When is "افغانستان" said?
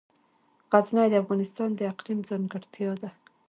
1.23-1.69